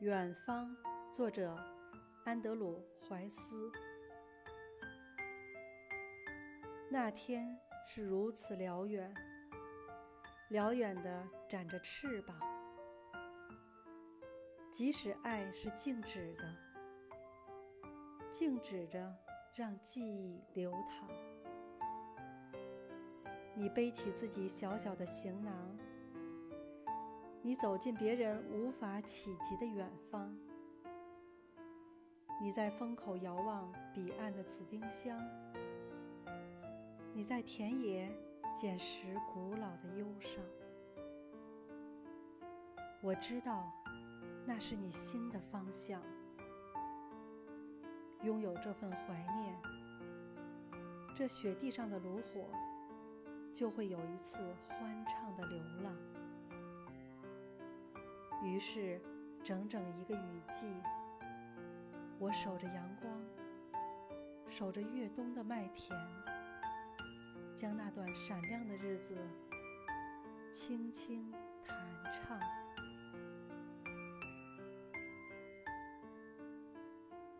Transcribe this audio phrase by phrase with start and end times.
[0.00, 0.74] 远方，
[1.12, 1.54] 作者
[2.24, 3.70] 安德鲁·怀斯。
[6.88, 7.54] 那天
[7.86, 9.12] 是如此辽远，
[10.48, 12.34] 辽远的展着翅膀。
[14.72, 16.56] 即使爱是静止的，
[18.32, 19.14] 静止着
[19.54, 21.10] 让记忆流淌。
[23.54, 25.78] 你背起自己小小的行囊。
[27.42, 30.36] 你走进别人无法企及的远方，
[32.38, 35.18] 你在风口遥望彼岸的紫丁香，
[37.14, 38.12] 你在田野
[38.54, 40.44] 捡拾古老的忧伤。
[43.00, 43.72] 我知道，
[44.46, 46.02] 那是你心的方向。
[48.22, 49.56] 拥有这份怀念，
[51.16, 52.50] 这雪地上的炉火，
[53.50, 55.96] 就会有一次欢畅的流浪。
[58.42, 59.00] 于是，
[59.44, 60.66] 整整一个雨季，
[62.18, 63.12] 我守着阳光，
[64.48, 65.98] 守着越冬的麦田，
[67.54, 69.14] 将那段闪亮的日子
[70.52, 71.30] 轻轻
[71.64, 71.76] 弹
[72.12, 72.59] 唱。